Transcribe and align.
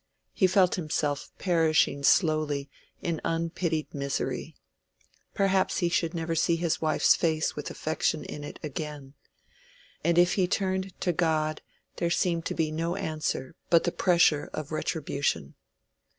He 0.33 0.47
felt 0.47 0.73
himself 0.81 1.29
perishing 1.37 2.01
slowly 2.03 2.71
in 3.03 3.21
unpitied 3.23 3.93
misery. 3.93 4.55
Perhaps 5.35 5.77
he 5.77 5.89
should 5.89 6.15
never 6.15 6.33
see 6.33 6.55
his 6.55 6.81
wife's 6.81 7.15
face 7.15 7.55
with 7.55 7.69
affection 7.69 8.23
in 8.23 8.43
it 8.43 8.57
again. 8.63 9.13
And 10.03 10.17
if 10.17 10.33
he 10.33 10.47
turned 10.47 10.99
to 11.01 11.13
God 11.13 11.61
there 11.97 12.09
seemed 12.09 12.45
to 12.45 12.55
be 12.55 12.71
no 12.71 12.95
answer 12.95 13.53
but 13.69 13.83
the 13.83 13.91
pressure 13.91 14.49
of 14.53 14.71
retribution. 14.71 15.53